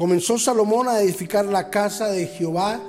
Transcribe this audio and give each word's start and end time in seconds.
comenzó 0.00 0.38
Salomón 0.38 0.88
a 0.88 1.02
edificar 1.02 1.44
la 1.44 1.68
casa 1.68 2.08
de 2.08 2.26
Jehová 2.26 2.80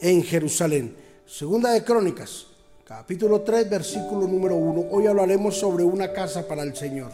en 0.00 0.22
Jerusalén. 0.22 0.96
Segunda 1.26 1.72
de 1.72 1.84
Crónicas, 1.84 2.46
capítulo 2.86 3.42
3, 3.42 3.68
versículo 3.68 4.26
número 4.26 4.54
1. 4.56 4.86
Hoy 4.90 5.06
hablaremos 5.06 5.58
sobre 5.58 5.84
una 5.84 6.10
casa 6.10 6.48
para 6.48 6.62
el 6.62 6.74
Señor. 6.74 7.12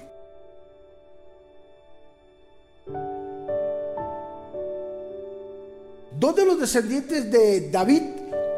Dos 6.17 6.37
de 6.37 6.47
los 6.47 6.61
descendientes 6.61 7.29
de 7.29 7.71
David 7.71 8.03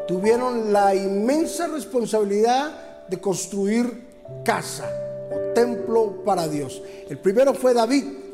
tuvieron 0.07 0.71
la 0.71 0.93
inmensa 0.93 1.65
responsabilidad 1.65 3.07
de 3.07 3.19
construir 3.19 4.03
casa 4.45 4.87
o 5.31 5.53
templo 5.55 6.23
para 6.23 6.47
Dios. 6.47 6.83
El 7.09 7.17
primero 7.17 7.55
fue 7.55 7.73
David, 7.73 8.26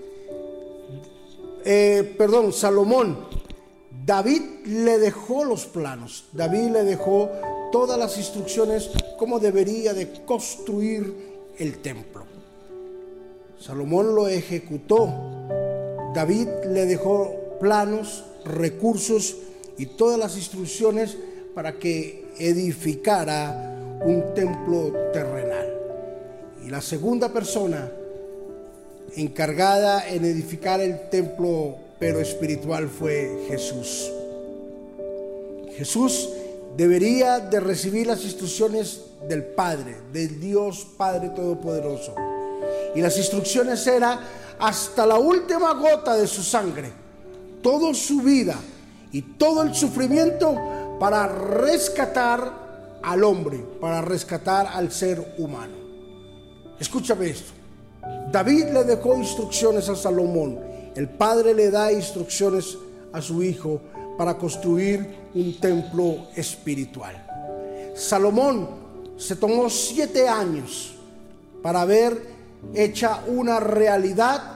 eh, 1.65 2.15
perdón, 2.17 2.53
Salomón. 2.53 3.43
David 4.05 4.41
le 4.65 4.97
dejó 4.97 5.45
los 5.45 5.65
planos, 5.65 6.25
David 6.33 6.71
le 6.71 6.83
dejó 6.83 7.29
todas 7.71 7.97
las 7.97 8.17
instrucciones 8.17 8.89
cómo 9.17 9.39
debería 9.39 9.93
de 9.93 10.25
construir 10.25 11.15
el 11.57 11.81
templo. 11.81 12.25
Salomón 13.57 14.13
lo 14.13 14.27
ejecutó, 14.27 15.07
David 16.13 16.49
le 16.69 16.85
dejó 16.85 17.31
planos, 17.61 18.25
recursos 18.43 19.37
y 19.77 19.85
todas 19.85 20.19
las 20.19 20.35
instrucciones 20.35 21.17
para 21.55 21.79
que 21.79 22.25
edificara 22.37 24.01
un 24.03 24.33
templo 24.33 24.91
terrenal. 25.13 25.73
Y 26.65 26.69
la 26.69 26.81
segunda 26.81 27.29
persona 27.29 27.89
encargada 29.15 30.07
en 30.09 30.25
edificar 30.25 30.81
el 30.81 31.09
templo, 31.09 31.75
pero 31.99 32.19
espiritual, 32.19 32.89
fue 32.89 33.45
Jesús. 33.47 34.11
Jesús 35.77 36.29
debería 36.77 37.39
de 37.39 37.59
recibir 37.59 38.07
las 38.07 38.23
instrucciones 38.23 39.01
del 39.27 39.43
Padre, 39.43 39.97
del 40.11 40.39
Dios 40.39 40.87
Padre 40.97 41.29
Todopoderoso. 41.29 42.15
Y 42.95 43.01
las 43.01 43.17
instrucciones 43.17 43.85
eran 43.87 44.19
hasta 44.59 45.05
la 45.05 45.17
última 45.17 45.73
gota 45.73 46.15
de 46.15 46.27
su 46.27 46.43
sangre, 46.43 46.91
toda 47.61 47.93
su 47.93 48.21
vida 48.21 48.55
y 49.11 49.21
todo 49.21 49.63
el 49.63 49.73
sufrimiento 49.73 50.55
para 50.99 51.27
rescatar 51.27 52.99
al 53.01 53.23
hombre, 53.23 53.63
para 53.81 54.01
rescatar 54.01 54.67
al 54.67 54.91
ser 54.91 55.35
humano. 55.37 55.73
Escúchame 56.79 57.29
esto. 57.29 57.62
David 58.31 58.65
le 58.73 58.83
dejó 58.83 59.15
instrucciones 59.15 59.89
a 59.89 59.95
Salomón. 59.95 60.59
El 60.95 61.09
padre 61.09 61.53
le 61.53 61.69
da 61.69 61.91
instrucciones 61.91 62.77
a 63.11 63.21
su 63.21 63.43
hijo 63.43 63.79
para 64.17 64.37
construir 64.37 65.15
un 65.33 65.59
templo 65.59 66.27
espiritual. 66.35 67.15
Salomón 67.95 68.67
se 69.17 69.35
tomó 69.35 69.69
siete 69.69 70.27
años 70.27 70.95
para 71.61 71.85
ver 71.85 72.21
hecha 72.73 73.23
una 73.27 73.59
realidad 73.59 74.53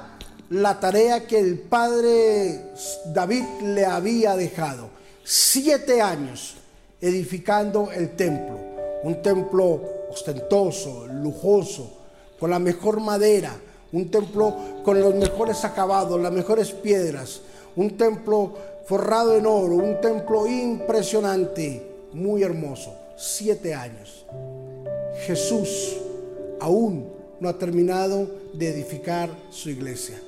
la 0.50 0.80
tarea 0.80 1.28
que 1.28 1.40
el 1.40 1.60
padre 1.60 2.72
David 3.06 3.44
le 3.64 3.86
había 3.86 4.36
dejado. 4.36 4.90
Siete 5.24 6.02
años 6.02 6.56
edificando 7.02 7.92
el 7.92 8.16
templo. 8.16 8.58
Un 9.04 9.22
templo 9.22 9.82
ostentoso, 10.10 11.06
lujoso, 11.08 11.97
con 12.40 12.50
la 12.52 12.60
mejor 12.60 13.00
madera, 13.00 13.56
un 13.92 14.12
templo 14.12 14.56
con 14.84 15.00
los 15.00 15.16
mejores 15.16 15.64
acabados, 15.64 16.20
las 16.20 16.32
mejores 16.32 16.72
piedras, 16.72 17.42
un 17.76 17.98
templo 17.98 18.54
forrado 18.86 19.36
en 19.36 19.46
oro, 19.46 19.76
un 19.76 20.00
templo 20.02 20.48
impresionante, 20.48 21.84
muy 22.14 22.44
hermoso. 22.44 22.94
Siete 23.18 23.74
años. 23.74 24.26
Jesús 25.26 25.98
aún 26.60 27.12
no 27.40 27.50
ha 27.50 27.58
terminado 27.58 28.30
de 28.54 28.70
edificar 28.70 29.30
su 29.50 29.70
iglesia. 29.70 30.20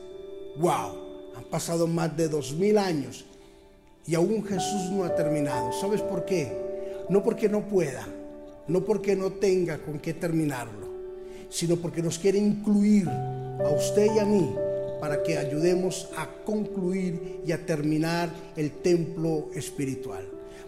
¡Wow! 0.58 1.36
Han 1.36 1.44
pasado 1.46 1.88
más 1.88 2.16
de 2.18 2.28
dos 2.28 2.54
mil 2.54 2.78
años 2.78 3.26
y 4.06 4.16
aún 4.16 4.44
Jesús 4.44 4.90
no 4.92 5.04
ha 5.04 5.16
terminado. 5.16 5.72
¿Sabes 5.74 6.02
por 6.02 6.26
qué? 6.26 6.52
No 7.10 7.24
porque 7.24 7.48
no 7.48 7.62
pueda, 7.62 8.08
no 8.68 8.84
porque 8.84 9.16
no 9.16 9.32
tenga 9.34 9.78
con 9.78 10.00
qué 10.00 10.14
terminarlo 10.14 10.89
sino 11.50 11.76
porque 11.78 12.02
nos 12.02 12.20
quiere 12.20 12.38
incluir 12.38 13.08
a 13.10 13.70
usted 13.70 14.08
y 14.16 14.20
a 14.20 14.26
mí 14.26 14.54
para 15.00 15.24
que 15.24 15.38
ayudemos 15.38 16.10
a 16.18 16.28
concluir 16.46 17.42
y 17.46 17.52
a 17.52 17.66
terminar 17.66 18.30
el 18.56 18.72
templo 18.72 19.50
espiritual. 19.56 20.26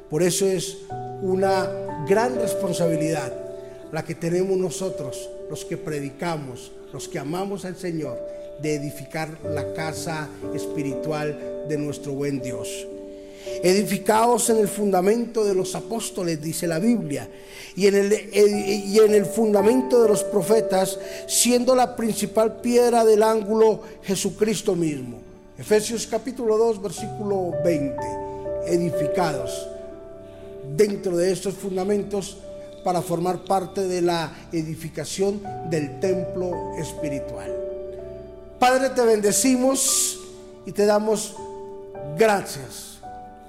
Por 0.09 0.24
eso 0.24 0.47
es 0.47 0.78
una 1.22 1.69
gran 2.08 2.36
responsabilidad 2.36 3.34
la 3.92 4.03
que 4.03 4.16
tenemos 4.16 4.58
nosotros, 4.58 5.30
los 5.50 5.66
que 5.66 5.78
predicamos, 5.78 6.72
los 6.94 7.08
que 7.08 7.19
amamos 7.19 7.66
al 7.66 7.75
Señor, 7.75 8.18
de 8.62 8.75
edificar 8.75 9.38
la 9.44 9.74
casa 9.74 10.30
espiritual 10.53 11.66
de 11.68 11.78
nuestro 11.78 12.13
buen 12.13 12.42
Dios 12.42 12.88
edificados 13.63 14.50
en 14.50 14.57
el 14.57 14.68
fundamento 14.68 15.44
de 15.44 15.53
los 15.53 15.75
apóstoles, 15.75 16.41
dice 16.41 16.68
la 16.68 16.79
Biblia, 16.79 17.29
y 17.75 17.88
en, 17.88 17.96
el, 17.96 18.29
y 18.34 19.00
en 19.00 19.13
el 19.13 19.25
fundamento 19.25 20.02
de 20.02 20.09
los 20.09 20.24
profetas, 20.24 21.00
siendo 21.28 21.75
la 21.75 21.96
principal 21.96 22.59
piedra 22.62 23.06
del 23.06 23.24
ángulo 23.24 23.81
Jesucristo 24.03 24.75
mismo. 24.75 25.19
Efesios 25.57 26.07
capítulo 26.07 26.57
2, 26.57 26.81
versículo 26.81 27.53
20, 27.63 27.96
edificados 28.68 29.68
dentro 30.75 31.16
de 31.18 31.31
estos 31.31 31.53
fundamentos 31.53 32.38
para 32.84 33.01
formar 33.01 33.44
parte 33.46 33.88
de 33.88 34.01
la 34.01 34.34
edificación 34.51 35.41
del 35.69 36.00
templo 36.00 36.75
espiritual. 36.78 37.56
Padre, 38.59 38.90
te 38.90 39.01
bendecimos 39.01 40.19
y 40.66 40.72
te 40.72 40.85
damos 40.85 41.35
gracias 42.18 42.91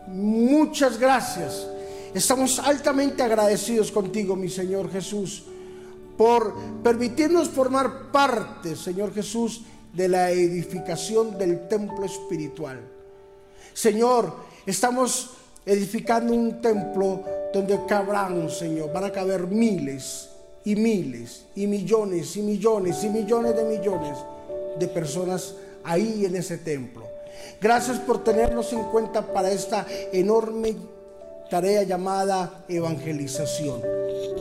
Muchas 0.09 0.99
gracias. 0.99 1.67
Estamos 2.15 2.59
altamente 2.59 3.23
agradecidos 3.23 3.91
contigo, 3.91 4.37
mi 4.37 4.51
Señor 4.51 4.91
Jesús, 4.91 5.45
por 6.17 6.55
permitirnos 6.83 7.49
formar 7.49 8.11
parte, 8.13 8.77
Señor 8.77 9.15
Jesús, 9.15 9.63
de 9.93 10.09
la 10.09 10.31
edificación 10.31 11.39
del 11.39 11.69
templo 11.69 12.05
espiritual. 12.05 12.81
Señor, 13.73 14.35
estamos 14.67 15.31
edificando 15.65 16.35
un 16.35 16.61
templo 16.61 17.23
donde 17.53 17.81
cabrán, 17.87 18.51
Señor, 18.51 18.93
van 18.93 19.05
a 19.05 19.13
caber 19.13 19.47
miles 19.47 20.29
y 20.65 20.77
miles 20.77 21.47
y 21.55 21.67
millones 21.67 22.37
y 22.37 22.43
millones 22.43 23.05
y 23.05 23.09
millones 23.09 23.57
de 23.57 23.65
millones 23.65 24.19
de 24.79 24.89
personas 24.89 25.55
ahí 25.85 26.25
en 26.25 26.37
ese 26.37 26.59
templo. 26.59 27.05
Gracias 27.61 27.99
por 27.99 28.25
tenernos 28.25 28.73
en 28.73 28.83
cuenta 28.85 29.23
para 29.33 29.51
esta 29.51 29.87
enorme 30.13 30.77
tarea 31.51 31.83
llamada 31.83 32.65
evangelización. 32.69 33.83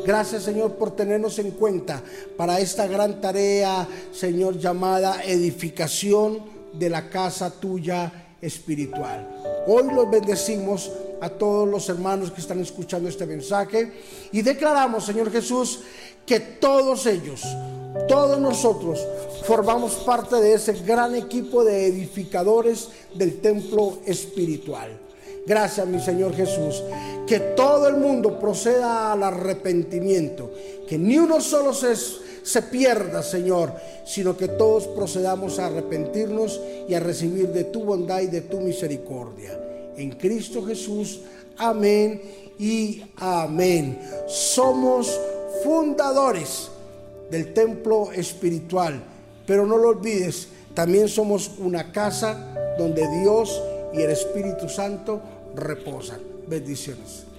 Gracias 0.06 0.44
Señor 0.44 0.76
por 0.76 0.96
tenernos 0.96 1.38
en 1.40 1.52
cuenta 1.52 2.02
para 2.38 2.60
esta 2.60 2.88
gran 2.88 3.22
tarea, 3.22 3.88
Señor, 4.12 4.58
llamada 4.58 5.22
edificación 5.24 6.40
de 6.74 6.90
la 6.90 7.10
casa 7.10 7.52
tuya 7.52 8.12
espiritual. 8.42 9.28
Hoy 9.68 9.94
los 9.94 10.10
bendecimos 10.10 10.92
a 11.22 11.30
todos 11.30 11.68
los 11.68 11.88
hermanos 11.90 12.32
que 12.32 12.42
están 12.42 12.60
escuchando 12.60 13.08
este 13.08 13.28
mensaje 13.28 13.92
y 14.32 14.42
declaramos, 14.42 15.06
Señor 15.06 15.32
Jesús, 15.32 15.82
que 16.26 16.40
todos 16.40 17.06
ellos, 17.06 17.44
todos 18.08 18.40
nosotros 18.40 19.06
formamos 19.44 19.94
parte 20.06 20.38
de 20.38 20.54
ese 20.54 20.74
gran 20.74 21.16
equipo 21.16 21.64
de 21.64 21.88
edificadores 21.88 22.90
del 23.14 23.42
templo 23.42 24.00
espiritual. 24.06 24.90
Gracias, 25.46 25.88
mi 25.88 26.00
Señor 26.00 26.36
Jesús. 26.36 26.84
Que 27.26 27.40
todo 27.40 27.88
el 27.88 27.98
mundo 27.98 28.40
proceda 28.40 29.12
al 29.12 29.24
arrepentimiento. 29.24 30.52
Que 30.88 30.98
ni 30.98 31.18
uno 31.18 31.42
solo 31.42 31.74
se, 31.74 31.96
se 31.96 32.62
pierda, 32.64 33.24
Señor, 33.24 33.74
sino 34.06 34.38
que 34.38 34.48
todos 34.48 34.88
procedamos 34.88 35.60
a 35.60 35.68
arrepentirnos 35.68 36.62
y 36.88 36.94
a 36.94 37.00
recibir 37.00 37.50
de 37.50 37.66
tu 37.66 37.84
bondad 37.84 38.22
y 38.22 38.28
de 38.28 38.42
tu 38.42 38.60
misericordia. 38.60 39.60
En 39.98 40.12
Cristo 40.12 40.64
Jesús. 40.64 41.22
Amén 41.58 42.22
y 42.58 43.04
amén. 43.18 44.00
Somos 44.28 45.20
fundadores 45.64 46.70
del 47.32 47.54
templo 47.54 48.12
espiritual. 48.12 49.02
Pero 49.48 49.66
no 49.66 49.78
lo 49.78 49.90
olvides, 49.90 50.50
también 50.74 51.08
somos 51.08 51.52
una 51.58 51.92
casa 51.92 52.76
donde 52.78 53.08
Dios 53.22 53.62
y 53.94 54.02
el 54.02 54.12
Espíritu 54.12 54.70
Santo 54.70 55.22
reposan. 55.56 56.20
Bendiciones. 56.48 57.31